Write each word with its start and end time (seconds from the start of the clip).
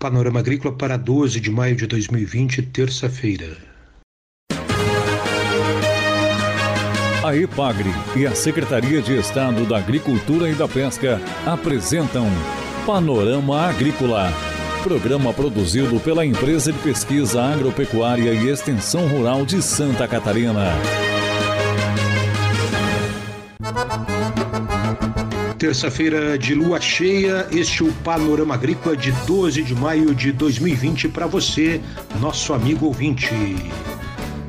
Panorama 0.00 0.40
Agrícola 0.40 0.74
para 0.74 0.96
12 0.96 1.38
de 1.40 1.50
maio 1.50 1.76
de 1.76 1.86
2020, 1.86 2.62
terça-feira. 2.62 3.58
A 7.22 7.36
EPAGRE 7.36 7.90
e 8.16 8.26
a 8.26 8.34
Secretaria 8.34 9.02
de 9.02 9.18
Estado 9.18 9.66
da 9.66 9.76
Agricultura 9.76 10.48
e 10.48 10.54
da 10.54 10.66
Pesca 10.66 11.20
apresentam 11.44 12.28
Panorama 12.86 13.60
Agrícola, 13.68 14.32
programa 14.82 15.34
produzido 15.34 16.00
pela 16.00 16.24
Empresa 16.24 16.72
de 16.72 16.78
Pesquisa 16.78 17.42
Agropecuária 17.42 18.32
e 18.32 18.48
Extensão 18.48 19.06
Rural 19.06 19.44
de 19.44 19.60
Santa 19.60 20.08
Catarina. 20.08 21.09
Terça-feira 25.60 26.38
de 26.38 26.54
lua 26.54 26.80
cheia, 26.80 27.46
este 27.52 27.82
é 27.82 27.86
o 27.86 27.92
Panorama 27.96 28.54
Agrícola 28.54 28.96
de 28.96 29.12
12 29.26 29.62
de 29.62 29.74
maio 29.74 30.14
de 30.14 30.32
2020 30.32 31.06
para 31.08 31.26
você, 31.26 31.82
nosso 32.18 32.54
amigo 32.54 32.86
ouvinte. 32.86 33.28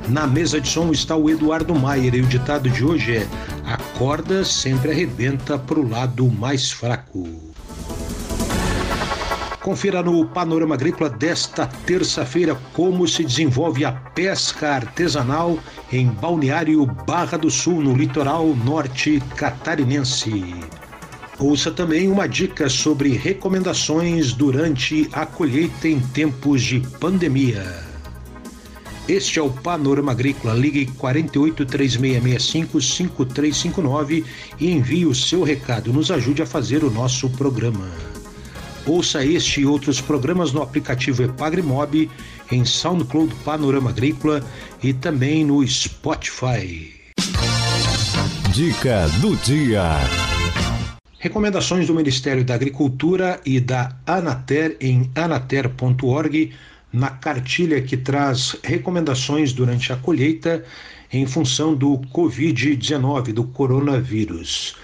Na 0.07 0.25
mesa 0.25 0.61
de 0.61 0.69
som 0.69 0.89
está 0.89 1.13
o 1.13 1.29
Eduardo 1.29 1.75
Maier 1.75 2.16
e 2.16 2.21
o 2.21 2.25
ditado 2.25 2.69
de 2.69 2.85
hoje 2.85 3.17
é: 3.17 3.27
A 3.66 3.75
corda 3.99 4.45
sempre 4.45 4.91
arrebenta 4.91 5.59
para 5.59 5.81
o 5.81 5.89
lado 5.89 6.31
mais 6.31 6.71
fraco. 6.71 7.27
Confira 9.59 10.02
no 10.02 10.25
Panorama 10.25 10.75
Agrícola 10.75 11.09
desta 11.09 11.67
terça-feira 11.85 12.57
como 12.71 13.05
se 13.05 13.25
desenvolve 13.25 13.83
a 13.83 13.91
pesca 13.91 14.75
artesanal 14.75 15.59
em 15.91 16.07
Balneário 16.07 16.85
Barra 16.85 17.38
do 17.38 17.52
Sul, 17.52 17.81
no 17.81 17.93
litoral 17.93 18.55
norte 18.63 19.21
catarinense. 19.35 20.55
Ouça 21.41 21.72
também 21.72 22.08
uma 22.08 22.27
dica 22.27 22.70
sobre 22.70 23.18
recomendações 23.18 24.31
durante 24.31 25.09
a 25.11 25.25
colheita 25.25 25.88
em 25.88 26.00
tempos 26.00 26.61
de 26.61 26.80
pandemia. 27.00 27.66
Este 29.09 29.39
é 29.39 29.42
o 29.42 29.50
Panorama 29.50 30.11
Agrícola. 30.11 30.53
Ligue 30.53 30.86
48 30.86 31.66
3665 31.66 32.80
5359 32.80 34.23
e 34.59 34.72
envie 34.72 35.08
o 35.08 35.16
seu 35.16 35.42
recado. 35.42 35.92
Nos 35.92 36.11
ajude 36.11 36.44
a 36.44 36.45
fazer 36.45 36.83
o 36.83 36.92
nosso 36.92 37.28
programa. 37.31 37.89
Ouça 38.86 39.26
este 39.26 39.61
e 39.61 39.66
outros 39.66 40.00
programas 40.00 40.52
no 40.52 40.61
aplicativo 40.61 41.23
Epagrimob, 41.23 42.08
em 42.52 42.64
SoundCloud 42.64 43.33
Panorama 43.44 43.89
Agrícola 43.89 44.45
e 44.83 44.94
também 44.94 45.44
no 45.44 45.67
Spotify. 45.67 46.94
Dica 48.53 49.08
do 49.22 49.36
dia. 49.38 50.30
Recomendações 51.22 51.86
do 51.86 51.94
Ministério 51.94 52.44
da 52.44 52.55
Agricultura 52.55 53.39
e 53.45 53.59
da 53.59 53.95
Anater 54.08 54.75
em 54.81 55.08
anater.org 55.14 56.52
na 56.91 57.11
cartilha 57.11 57.80
que 57.80 57.95
traz 57.95 58.55
recomendações 58.64 59.53
durante 59.53 59.94
a 59.94 59.97
colheita 59.97 60.66
em 61.14 61.27
função 61.27 61.75
do 61.75 61.99
Covid-19, 62.11 63.33
do 63.33 63.44
coronavírus. 63.44 64.75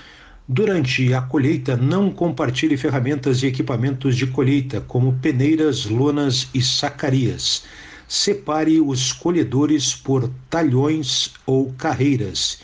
Durante 0.47 1.11
a 1.11 1.21
colheita, 1.21 1.75
não 1.75 2.11
compartilhe 2.11 2.77
ferramentas 2.77 3.41
e 3.41 3.47
equipamentos 3.47 4.15
de 4.15 4.27
colheita, 4.27 4.79
como 4.81 5.13
peneiras, 5.13 5.85
lonas 5.85 6.49
e 6.53 6.61
sacarias. 6.61 7.63
Separe 8.07 8.79
os 8.79 9.11
colhedores 9.11 9.95
por 9.95 10.29
talhões 10.51 11.33
ou 11.47 11.73
carreiras 11.73 12.59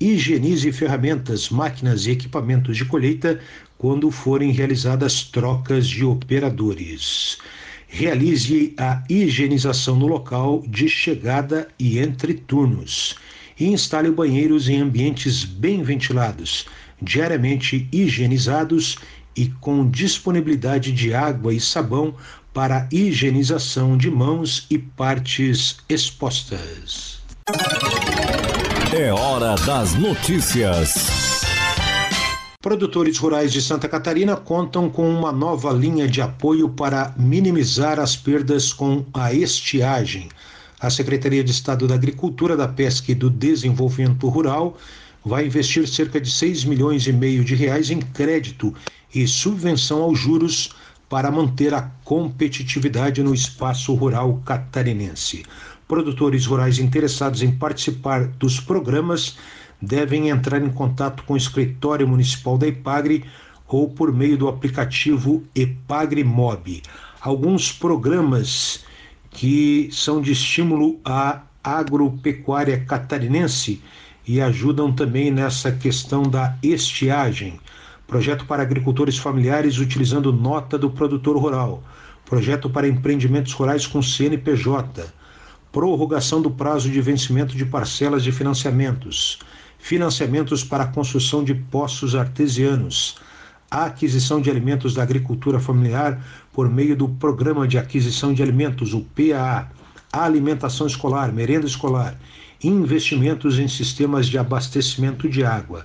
higienize 0.00 0.70
ferramentas, 0.72 1.48
máquinas 1.48 2.06
e 2.06 2.10
equipamentos 2.10 2.76
de 2.76 2.84
colheita 2.84 3.40
quando 3.78 4.10
forem 4.10 4.50
realizadas 4.50 5.24
trocas 5.24 5.86
de 5.86 6.04
operadores. 6.04 7.38
Realize 7.86 8.74
a 8.76 9.02
higienização 9.08 9.96
no 9.96 10.06
local 10.06 10.64
de 10.66 10.88
chegada 10.88 11.68
e 11.78 11.98
entre 11.98 12.34
turnos. 12.34 13.14
E 13.58 13.66
instale 13.66 14.10
banheiros 14.10 14.68
em 14.68 14.80
ambientes 14.80 15.44
bem 15.44 15.82
ventilados, 15.82 16.66
diariamente 17.00 17.88
higienizados 17.92 18.96
e 19.36 19.46
com 19.60 19.88
disponibilidade 19.88 20.92
de 20.92 21.14
água 21.14 21.54
e 21.54 21.60
sabão 21.60 22.14
para 22.52 22.88
higienização 22.90 23.96
de 23.96 24.10
mãos 24.10 24.66
e 24.70 24.78
partes 24.78 25.76
expostas. 25.88 27.22
É 28.96 29.12
hora 29.12 29.56
das 29.66 29.94
notícias. 29.94 30.94
Produtores 32.62 33.18
rurais 33.18 33.52
de 33.52 33.60
Santa 33.60 33.88
Catarina 33.88 34.36
contam 34.36 34.88
com 34.88 35.10
uma 35.10 35.32
nova 35.32 35.72
linha 35.72 36.06
de 36.06 36.22
apoio 36.22 36.68
para 36.68 37.12
minimizar 37.16 37.98
as 37.98 38.14
perdas 38.14 38.72
com 38.72 39.04
a 39.12 39.32
estiagem. 39.32 40.28
A 40.78 40.88
Secretaria 40.90 41.42
de 41.42 41.50
Estado 41.50 41.88
da 41.88 41.96
Agricultura, 41.96 42.56
da 42.56 42.68
Pesca 42.68 43.10
e 43.10 43.16
do 43.16 43.28
Desenvolvimento 43.28 44.28
Rural 44.28 44.78
vai 45.24 45.46
investir 45.46 45.88
cerca 45.88 46.20
de 46.20 46.30
6 46.30 46.64
milhões 46.64 47.04
e 47.08 47.12
meio 47.12 47.44
de 47.44 47.56
reais 47.56 47.90
em 47.90 47.98
crédito 47.98 48.72
e 49.12 49.26
subvenção 49.26 50.02
aos 50.02 50.20
juros 50.20 50.70
para 51.08 51.32
manter 51.32 51.74
a 51.74 51.82
competitividade 52.04 53.24
no 53.24 53.34
espaço 53.34 53.92
rural 53.92 54.40
catarinense. 54.46 55.44
Produtores 55.86 56.46
rurais 56.46 56.78
interessados 56.78 57.42
em 57.42 57.52
participar 57.52 58.26
dos 58.26 58.58
programas 58.58 59.36
devem 59.80 60.30
entrar 60.30 60.62
em 60.62 60.70
contato 60.70 61.22
com 61.24 61.34
o 61.34 61.36
escritório 61.36 62.08
municipal 62.08 62.56
da 62.56 62.66
Ipagre 62.66 63.22
ou 63.68 63.90
por 63.90 64.10
meio 64.10 64.38
do 64.38 64.48
aplicativo 64.48 65.44
Epagre 65.54 66.24
Mob. 66.24 66.82
Alguns 67.20 67.70
programas 67.70 68.82
que 69.30 69.90
são 69.92 70.22
de 70.22 70.32
estímulo 70.32 70.98
à 71.04 71.42
agropecuária 71.62 72.82
catarinense 72.86 73.82
e 74.26 74.40
ajudam 74.40 74.90
também 74.90 75.30
nessa 75.30 75.70
questão 75.70 76.22
da 76.22 76.56
estiagem. 76.62 77.60
Projeto 78.06 78.46
para 78.46 78.62
agricultores 78.62 79.18
familiares 79.18 79.76
utilizando 79.78 80.32
nota 80.32 80.78
do 80.78 80.88
produtor 80.88 81.36
rural. 81.36 81.82
Projeto 82.24 82.70
para 82.70 82.88
empreendimentos 82.88 83.52
rurais 83.52 83.86
com 83.86 84.00
CNPJ 84.02 85.12
prorrogação 85.74 86.40
do 86.40 86.52
prazo 86.52 86.88
de 86.88 87.00
vencimento 87.00 87.56
de 87.56 87.66
parcelas 87.66 88.22
de 88.22 88.30
financiamentos, 88.30 89.40
financiamentos 89.76 90.62
para 90.62 90.84
a 90.84 90.86
construção 90.86 91.42
de 91.42 91.52
poços 91.52 92.14
artesianos, 92.14 93.16
a 93.68 93.86
aquisição 93.86 94.40
de 94.40 94.48
alimentos 94.48 94.94
da 94.94 95.02
agricultura 95.02 95.58
familiar 95.58 96.24
por 96.52 96.70
meio 96.70 96.94
do 96.94 97.08
Programa 97.08 97.66
de 97.66 97.76
Aquisição 97.76 98.32
de 98.32 98.40
Alimentos, 98.40 98.94
o 98.94 99.00
PAA, 99.00 99.68
a 100.12 100.24
alimentação 100.24 100.86
escolar, 100.86 101.32
merenda 101.32 101.66
escolar, 101.66 102.16
investimentos 102.62 103.58
em 103.58 103.66
sistemas 103.66 104.28
de 104.28 104.38
abastecimento 104.38 105.28
de 105.28 105.44
água. 105.44 105.84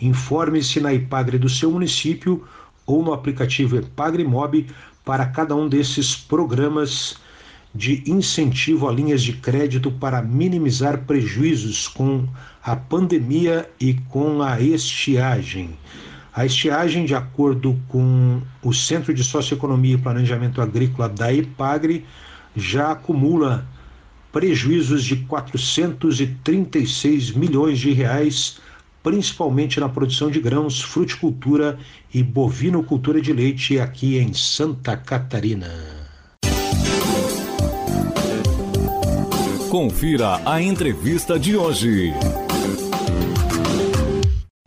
Informe-se 0.00 0.80
na 0.80 0.94
IPAGRE 0.94 1.38
do 1.38 1.48
seu 1.50 1.70
município 1.70 2.42
ou 2.86 3.02
no 3.02 3.12
aplicativo 3.12 3.76
IPAGRE 3.76 4.24
Mob 4.24 4.66
para 5.04 5.26
cada 5.26 5.54
um 5.54 5.68
desses 5.68 6.16
programas 6.16 7.16
de 7.76 8.02
incentivo 8.06 8.88
a 8.88 8.92
linhas 8.92 9.22
de 9.22 9.34
crédito 9.34 9.90
para 9.90 10.22
minimizar 10.22 11.04
prejuízos 11.04 11.86
com 11.86 12.26
a 12.62 12.74
pandemia 12.74 13.68
e 13.78 13.94
com 14.08 14.42
a 14.42 14.58
estiagem. 14.60 15.78
A 16.34 16.46
estiagem, 16.46 17.04
de 17.04 17.14
acordo 17.14 17.78
com 17.88 18.40
o 18.62 18.72
Centro 18.72 19.12
de 19.12 19.22
Socioeconomia 19.22 19.94
e 19.94 19.98
Planejamento 19.98 20.60
Agrícola 20.60 21.08
da 21.08 21.32
EPAGRE, 21.32 22.04
já 22.54 22.92
acumula 22.92 23.66
prejuízos 24.32 25.04
de 25.04 25.16
436 25.16 27.32
milhões 27.32 27.78
de 27.78 27.92
reais, 27.92 28.58
principalmente 29.02 29.80
na 29.80 29.88
produção 29.88 30.30
de 30.30 30.40
grãos, 30.40 30.82
fruticultura 30.82 31.78
e 32.12 32.22
bovinocultura 32.22 33.20
de 33.20 33.32
leite 33.32 33.78
aqui 33.78 34.18
em 34.18 34.34
Santa 34.34 34.96
Catarina. 34.96 36.06
Confira 39.76 40.40
a 40.46 40.62
entrevista 40.62 41.38
de 41.38 41.54
hoje. 41.54 42.10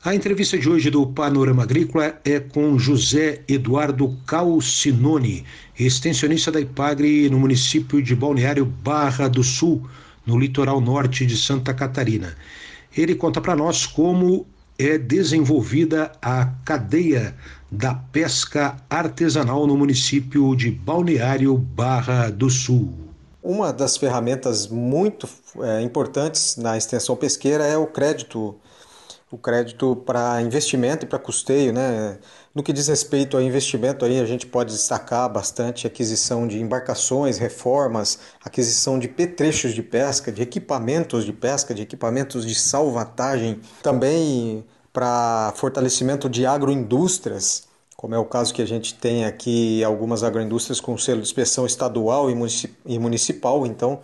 A 0.05 0.13
entrevista 0.13 0.55
de 0.55 0.69
hoje 0.69 0.91
do 0.91 1.07
Panorama 1.07 1.63
Agrícola 1.63 2.21
é 2.23 2.39
com 2.39 2.77
José 2.77 3.41
Eduardo 3.47 4.15
Calcinone, 4.27 5.43
extensionista 5.79 6.51
da 6.51 6.61
IPAGRE 6.61 7.27
no 7.27 7.39
município 7.39 8.03
de 8.03 8.15
Balneário 8.15 8.63
Barra 8.67 9.27
do 9.27 9.43
Sul, 9.43 9.89
no 10.27 10.37
litoral 10.37 10.79
norte 10.79 11.25
de 11.25 11.35
Santa 11.35 11.73
Catarina. 11.73 12.35
Ele 12.95 13.15
conta 13.15 13.41
para 13.41 13.55
nós 13.55 13.87
como 13.87 14.45
é 14.77 14.95
desenvolvida 14.95 16.11
a 16.21 16.45
cadeia 16.63 17.35
da 17.71 17.95
pesca 17.95 18.77
artesanal 18.87 19.65
no 19.65 19.75
município 19.75 20.55
de 20.55 20.69
Balneário 20.69 21.57
Barra 21.57 22.29
do 22.29 22.47
Sul. 22.47 23.08
Uma 23.41 23.71
das 23.71 23.97
ferramentas 23.97 24.67
muito 24.67 25.27
é, 25.61 25.81
importantes 25.81 26.57
na 26.57 26.77
extensão 26.77 27.15
pesqueira 27.15 27.65
é 27.65 27.77
o 27.77 27.87
crédito 27.87 28.59
o 29.31 29.37
crédito 29.37 29.95
para 29.95 30.41
investimento 30.41 31.05
e 31.05 31.07
para 31.07 31.19
custeio, 31.19 31.71
né? 31.71 32.17
No 32.53 32.63
que 32.63 32.73
diz 32.73 32.87
respeito 32.87 33.37
a 33.37 33.43
investimento 33.43 34.03
aí, 34.03 34.19
a 34.19 34.25
gente 34.25 34.47
pode 34.47 34.73
destacar 34.73 35.31
bastante 35.31 35.85
aquisição 35.85 36.47
de 36.47 36.59
embarcações, 36.59 37.37
reformas, 37.37 38.19
aquisição 38.43 38.97
de 38.97 39.07
petrechos 39.07 39.73
de 39.75 39.83
pesca, 39.83 40.31
de 40.31 40.41
equipamentos 40.41 41.25
de 41.25 41.31
pesca, 41.31 41.75
de 41.75 41.83
equipamentos 41.83 42.45
de 42.45 42.55
salvatagem, 42.55 43.61
também 43.83 44.65
para 44.91 45.53
fortalecimento 45.55 46.27
de 46.27 46.45
agroindústrias, 46.45 47.68
como 47.99 48.15
é 48.15 48.17
o 48.17 48.23
caso 48.23 48.53
que 48.53 48.61
a 48.61 48.65
gente 48.65 48.93
tem 48.93 49.25
aqui 49.25 49.83
algumas 49.83 50.23
agroindústrias 50.23 50.79
com 50.79 50.97
selo 50.97 51.17
de 51.17 51.27
inspeção 51.27 51.65
estadual 51.65 52.29
e 52.31 52.97
municipal, 52.97 53.65
então 53.65 53.99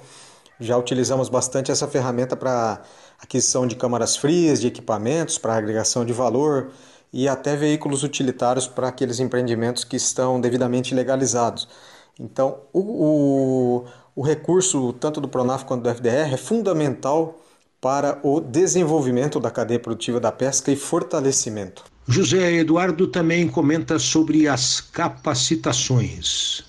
já 0.59 0.77
utilizamos 0.77 1.29
bastante 1.29 1.71
essa 1.71 1.87
ferramenta 1.87 2.35
para 2.35 2.81
aquisição 3.17 3.65
de 3.65 3.73
câmaras 3.73 4.17
frias, 4.17 4.59
de 4.59 4.67
equipamentos 4.67 5.37
para 5.37 5.55
agregação 5.55 6.03
de 6.03 6.11
valor 6.11 6.71
e 7.13 7.25
até 7.29 7.55
veículos 7.55 8.03
utilitários 8.03 8.67
para 8.67 8.89
aqueles 8.89 9.21
empreendimentos 9.21 9.85
que 9.85 9.95
estão 9.95 10.41
devidamente 10.41 10.93
legalizados. 10.93 11.65
Então, 12.19 12.63
o, 12.73 12.81
o, 12.81 13.85
o 14.13 14.21
recurso 14.21 14.91
tanto 14.91 15.21
do 15.21 15.29
Pronaf 15.29 15.63
quanto 15.63 15.83
do 15.83 15.89
FDR 15.89 16.33
é 16.33 16.37
fundamental 16.37 17.39
para 17.79 18.19
o 18.23 18.41
desenvolvimento 18.41 19.39
da 19.39 19.49
cadeia 19.49 19.79
produtiva 19.79 20.19
da 20.19 20.33
pesca 20.33 20.69
e 20.69 20.75
fortalecimento. 20.75 21.94
José 22.07 22.53
Eduardo 22.57 23.07
também 23.07 23.47
comenta 23.47 23.97
sobre 23.97 24.47
as 24.47 24.79
capacitações. 24.79 26.63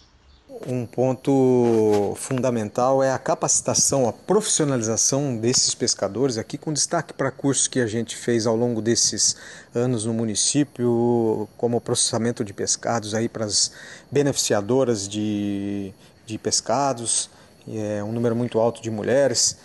Um 0.66 0.86
ponto 0.86 2.14
fundamental 2.16 3.02
é 3.02 3.12
a 3.12 3.18
capacitação, 3.18 4.08
a 4.08 4.12
profissionalização 4.14 5.36
desses 5.36 5.74
pescadores, 5.74 6.38
aqui 6.38 6.56
com 6.56 6.72
destaque 6.72 7.12
para 7.12 7.30
cursos 7.30 7.68
que 7.68 7.80
a 7.80 7.86
gente 7.86 8.16
fez 8.16 8.46
ao 8.46 8.56
longo 8.56 8.80
desses 8.80 9.36
anos 9.74 10.06
no 10.06 10.14
município, 10.14 11.46
como 11.58 11.82
processamento 11.82 12.42
de 12.42 12.54
pescados 12.54 13.14
aí 13.14 13.28
para 13.28 13.44
as 13.44 13.70
beneficiadoras 14.10 15.06
de, 15.06 15.92
de 16.24 16.38
pescados, 16.38 17.28
é 17.68 18.02
um 18.02 18.10
número 18.10 18.34
muito 18.34 18.58
alto 18.58 18.80
de 18.80 18.90
mulheres, 18.90 19.58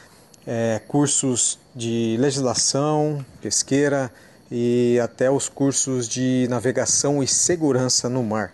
é, 0.45 0.81
cursos 0.85 1.57
de 1.73 2.17
legislação 2.19 3.25
pesqueira 3.41 4.11
e 4.51 4.99
até 5.01 5.31
os 5.31 5.47
cursos 5.47 6.09
de 6.09 6.45
navegação 6.49 7.23
e 7.23 7.27
segurança 7.27 8.09
no 8.09 8.21
mar. 8.21 8.53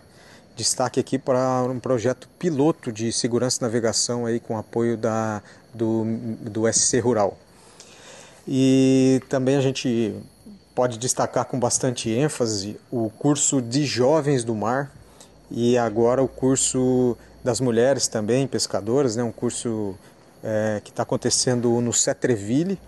Destaque 0.54 1.00
aqui 1.00 1.18
para 1.18 1.64
um 1.64 1.80
projeto 1.80 2.28
piloto 2.38 2.92
de 2.92 3.12
segurança 3.12 3.58
e 3.60 3.62
navegação 3.62 4.24
aí 4.24 4.38
com 4.38 4.56
apoio 4.56 4.96
da, 4.96 5.42
do, 5.74 6.04
do 6.40 6.72
SC 6.72 7.00
Rural. 7.00 7.36
E 8.46 9.20
também 9.28 9.56
a 9.56 9.60
gente 9.60 10.14
pode 10.74 10.96
destacar 10.98 11.44
com 11.44 11.58
bastante 11.58 12.08
ênfase 12.08 12.78
o 12.90 13.10
curso 13.10 13.60
de 13.60 13.84
jovens 13.84 14.44
do 14.44 14.54
mar 14.54 14.92
e 15.50 15.76
agora 15.76 16.22
o 16.22 16.28
curso 16.28 17.16
das 17.42 17.60
mulheres 17.60 18.06
também, 18.06 18.46
pescadoras, 18.46 19.16
né? 19.16 19.22
um 19.24 19.32
curso 19.32 19.96
é, 20.42 20.80
que 20.84 20.90
está 20.90 21.02
acontecendo 21.02 21.80
no 21.80 21.92
Cetreville, 21.92 22.78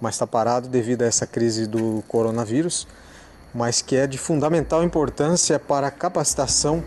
mas 0.00 0.14
está 0.14 0.26
parado 0.26 0.68
devido 0.68 1.02
a 1.02 1.06
essa 1.06 1.26
crise 1.26 1.66
do 1.66 2.02
coronavírus, 2.08 2.86
mas 3.54 3.80
que 3.80 3.96
é 3.96 4.06
de 4.06 4.18
fundamental 4.18 4.84
importância 4.84 5.58
para 5.58 5.86
a 5.86 5.90
capacitação 5.90 6.82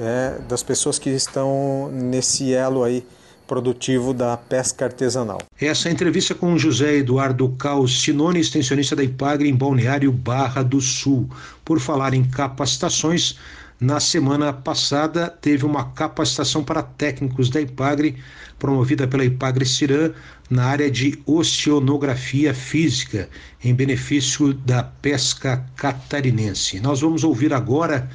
é, 0.00 0.38
das 0.48 0.62
pessoas 0.62 0.98
que 0.98 1.10
estão 1.10 1.90
nesse 1.92 2.52
elo 2.52 2.82
aí 2.82 3.06
produtivo 3.46 4.14
da 4.14 4.36
pesca 4.36 4.84
artesanal. 4.84 5.38
Essa 5.60 5.90
entrevista 5.90 6.36
com 6.36 6.56
José 6.56 6.98
Eduardo 6.98 7.48
Calcinone, 7.58 8.38
extensionista 8.38 8.94
da 8.94 9.02
IPAGRE 9.02 9.48
em 9.48 9.56
Balneário 9.56 10.12
Barra 10.12 10.62
do 10.62 10.80
Sul. 10.80 11.28
Por 11.64 11.80
falar 11.80 12.14
em 12.14 12.22
capacitações, 12.22 13.36
na 13.80 13.98
semana 13.98 14.52
passada 14.52 15.28
teve 15.28 15.64
uma 15.64 15.86
capacitação 15.92 16.62
para 16.62 16.82
técnicos 16.82 17.48
da 17.48 17.62
IPAGRE, 17.62 18.16
promovida 18.58 19.08
pela 19.08 19.24
IPAGRE 19.24 19.64
Cirã, 19.64 20.10
na 20.50 20.64
área 20.66 20.90
de 20.90 21.18
oceanografia 21.24 22.52
física, 22.52 23.28
em 23.64 23.74
benefício 23.74 24.52
da 24.52 24.82
pesca 24.82 25.64
catarinense. 25.76 26.78
Nós 26.80 27.00
vamos 27.00 27.24
ouvir 27.24 27.54
agora 27.54 28.10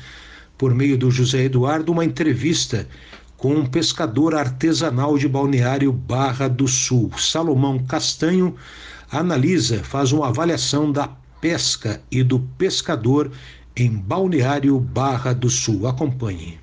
por 0.56 0.76
meio 0.76 0.98
do 0.98 1.10
José 1.10 1.46
Eduardo, 1.46 1.92
uma 1.92 2.06
entrevista 2.06 2.88
com 3.36 3.56
um 3.56 3.66
pescador 3.66 4.36
artesanal 4.36 5.18
de 5.18 5.28
Balneário 5.28 5.92
Barra 5.92 6.48
do 6.48 6.68
Sul. 6.68 7.12
Salomão 7.18 7.80
Castanho 7.80 8.56
analisa, 9.12 9.84
faz 9.84 10.12
uma 10.12 10.28
avaliação 10.28 10.92
da 10.92 11.10
pesca 11.42 12.02
e 12.12 12.24
do 12.24 12.40
pescador 12.58 13.32
em 13.76 13.90
Balneário 13.90 14.80
Barra 14.80 15.34
do 15.34 15.50
Sul. 15.50 15.88
Acompanhe. 15.88 16.60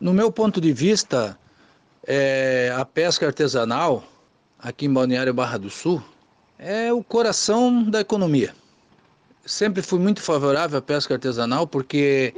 No 0.00 0.12
meu 0.12 0.32
ponto 0.32 0.60
de 0.60 0.72
vista, 0.72 1.38
é, 2.06 2.72
a 2.76 2.84
pesca 2.84 3.26
artesanal 3.26 4.04
aqui 4.58 4.86
em 4.86 4.92
Balneário 4.92 5.34
Barra 5.34 5.58
do 5.58 5.68
Sul 5.68 6.02
é 6.58 6.92
o 6.92 7.02
coração 7.04 7.84
da 7.84 8.00
economia. 8.00 8.54
Sempre 9.44 9.82
fui 9.82 9.98
muito 9.98 10.20
favorável 10.20 10.78
à 10.78 10.82
pesca 10.82 11.14
artesanal 11.14 11.66
porque 11.66 12.34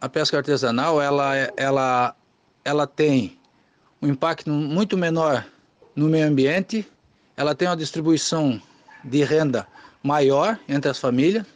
a 0.00 0.08
pesca 0.08 0.36
artesanal 0.36 1.00
ela, 1.00 1.36
ela, 1.56 2.16
ela 2.64 2.86
tem 2.86 3.38
um 4.00 4.08
impacto 4.08 4.50
muito 4.50 4.96
menor 4.96 5.46
no 5.94 6.08
meio 6.08 6.26
ambiente, 6.26 6.86
ela 7.36 7.54
tem 7.54 7.68
uma 7.68 7.76
distribuição 7.76 8.60
de 9.04 9.22
renda 9.24 9.66
maior 10.02 10.58
entre 10.68 10.90
as 10.90 10.98
famílias 10.98 11.46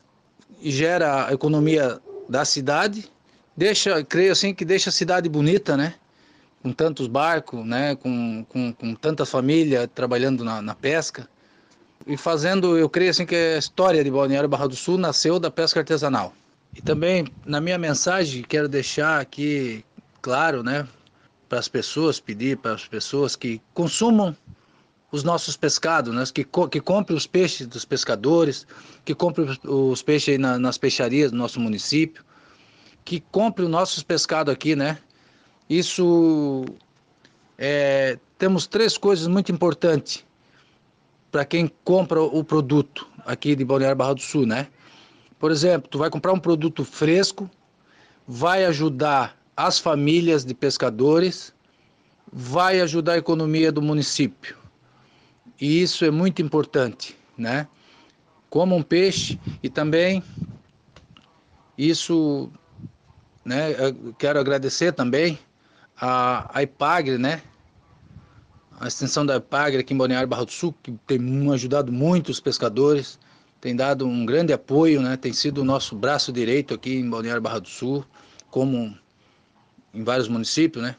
gera 0.62 1.29
a 1.29 1.32
economia 1.32 2.00
da 2.29 2.44
cidade, 2.44 3.11
deixa, 3.56 4.03
creio 4.05 4.32
assim 4.32 4.55
que 4.55 4.64
deixa 4.64 4.91
a 4.91 4.93
cidade 4.93 5.29
bonita, 5.29 5.76
né? 5.76 5.94
Com 6.62 6.73
tantos 6.73 7.06
barcos, 7.06 7.64
né? 7.64 7.94
Com, 7.97 8.44
com, 8.49 8.73
com 8.73 8.94
tanta 8.94 9.25
família 9.25 9.87
trabalhando 9.87 10.44
na, 10.44 10.61
na 10.61 10.75
pesca 10.75 11.29
e 12.06 12.17
fazendo, 12.17 12.79
eu 12.79 12.88
creio 12.88 13.11
assim 13.11 13.26
que 13.26 13.35
a 13.35 13.58
história 13.58 14.03
de 14.03 14.11
Balneário 14.11 14.49
Barra 14.49 14.69
do 14.69 14.76
Sul 14.76 14.97
nasceu 14.97 15.41
da 15.41 15.50
pesca 15.50 15.81
artesanal. 15.81 16.32
E 16.75 16.81
também 16.81 17.26
na 17.44 17.61
minha 17.61 17.79
mensagem 17.79 18.43
quero 18.43 18.69
deixar 18.69 19.20
aqui 19.20 19.85
claro, 20.23 20.62
né, 20.62 20.87
para 21.49 21.58
as 21.58 21.69
pessoas 21.69 22.20
pedir 22.20 22.58
para 22.58 22.75
as 22.75 22.87
pessoas 22.87 23.35
que 23.35 23.61
consumam 23.75 24.37
os 25.11 25.23
nossos 25.23 25.56
pescados, 25.56 26.14
né, 26.14 26.25
que 26.32 26.44
que 26.70 26.81
comprem 26.81 27.17
os 27.17 27.26
peixes 27.26 27.67
dos 27.67 27.85
pescadores, 27.85 28.67
que 29.05 29.14
comprem 29.14 29.49
os 29.64 30.03
peixes 30.03 30.38
na, 30.38 30.58
nas 30.58 30.76
peixarias 30.76 31.31
do 31.31 31.37
nosso 31.37 31.61
município, 31.61 32.25
que 33.05 33.20
comprem 33.31 33.67
os 33.67 33.70
nossos 33.70 34.03
pescados 34.03 34.53
aqui, 34.53 34.75
né? 34.75 34.98
Isso 35.70 36.65
é, 37.56 38.19
temos 38.39 38.67
três 38.67 38.98
coisas 38.98 39.27
muito 39.27 39.51
importantes 39.51 40.25
para 41.31 41.44
quem 41.44 41.70
compra 41.84 42.20
o 42.20 42.43
produto 42.43 43.06
aqui 43.25 43.55
de 43.55 43.65
Balneário 43.65 43.96
Barra 43.96 44.15
do 44.15 44.20
Sul, 44.20 44.46
né? 44.46 44.69
Por 45.39 45.51
exemplo, 45.51 45.89
tu 45.89 45.98
vai 45.98 46.10
comprar 46.10 46.32
um 46.32 46.39
produto 46.39 46.84
fresco, 46.84 47.48
vai 48.27 48.65
ajudar 48.65 49.36
as 49.56 49.79
famílias 49.79 50.44
de 50.44 50.55
pescadores, 50.55 51.55
vai 52.32 52.81
ajudar 52.81 53.13
a 53.13 53.19
economia 53.19 53.70
do 53.70 53.81
município. 53.81 54.56
E 55.60 55.82
isso 55.82 56.05
é 56.05 56.10
muito 56.10 56.43
importante, 56.43 57.17
né? 57.36 57.67
Como 58.51 58.77
um 58.77 58.82
peixe 58.82 59.39
e 59.63 59.69
também 59.69 60.22
isso, 61.77 62.51
né? 63.44 63.75
Quero 64.19 64.39
agradecer 64.39 64.93
também 64.93 65.39
a, 66.01 66.58
a 66.58 66.63
IPAGRE, 66.63 67.19
né? 67.19 67.43
A 68.79 68.89
extensão 68.89 69.25
da 69.25 69.36
IPAGRE 69.36 69.79
aqui 69.81 69.94
em 69.94 69.96
Balneário 69.96 70.29
Barra 70.29 70.44
do 70.44 70.53
Sul, 70.53 70.75
que 70.82 70.93
tem 71.06 71.19
ajudado 71.53 71.91
muito 71.91 72.31
os 72.31 72.41
pescadores 72.41 73.19
tem 73.60 73.75
dado 73.75 74.06
um 74.06 74.25
grande 74.25 74.53
apoio, 74.53 75.01
né? 75.01 75.17
tem 75.17 75.32
sido 75.32 75.58
o 75.58 75.65
nosso 75.65 75.96
braço 75.96 76.32
direito 76.32 76.75
aqui 76.75 76.96
em 76.96 77.10
Balneário 77.10 77.43
Barra 77.43 77.58
do 77.58 77.69
Sul, 77.69 78.05
como 78.51 78.96
em 79.93 80.05
vários 80.05 80.29
municípios, 80.29 80.84
né? 80.84 80.94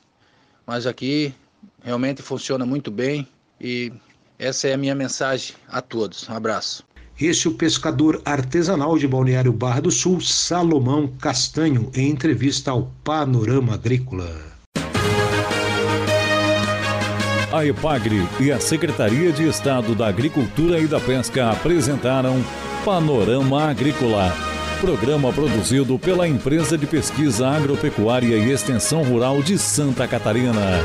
Mas 0.66 0.86
aqui 0.86 1.34
realmente 1.82 2.22
funciona 2.22 2.66
muito 2.66 2.92
bem 2.92 3.28
e 3.62 3.94
essa 4.39 4.67
é 4.67 4.74
a 4.74 4.77
minha 4.77 4.96
mensagem 4.96 5.56
a 5.67 5.82
todos. 5.82 6.27
Um 6.29 6.34
abraço. 6.34 6.84
Esse 7.20 7.48
é 7.48 7.50
o 7.50 7.53
pescador 7.53 8.22
artesanal 8.24 8.98
de 8.98 9.08
Balneário 9.08 9.51
Barra 9.51 9.82
do 9.82 9.89
Sul, 9.89 10.22
Salomão 10.22 11.08
Castanho, 11.20 11.89
em 11.96 12.10
entrevista 12.10 12.70
ao 12.70 12.91
Panorama 13.03 13.74
Agrícola. 13.74 14.29
A 17.51 17.65
EPAGRE 17.65 18.27
e 18.39 18.51
a 18.51 18.60
Secretaria 18.60 19.32
de 19.32 19.48
Estado 19.48 19.96
da 19.96 20.08
Agricultura 20.08 20.79
e 20.79 20.86
da 20.86 21.00
Pesca 21.00 21.50
apresentaram 21.50 22.44
Panorama 22.86 23.63
Agrícola, 23.63 24.32
programa 24.79 25.34
produzido 25.34 25.98
pela 25.98 26.27
Empresa 26.27 26.77
de 26.77 26.86
Pesquisa 26.86 27.48
Agropecuária 27.48 28.36
e 28.36 28.51
Extensão 28.51 29.01
Rural 29.01 29.41
de 29.41 29.58
Santa 29.58 30.08
Catarina. 30.08 30.84